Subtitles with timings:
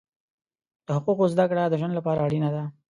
[0.85, 2.63] د حقوقو زده کړه د ژوند لپاره اړینه ده.